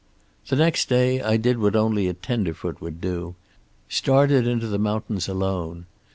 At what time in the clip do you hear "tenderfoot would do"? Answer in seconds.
2.15-3.35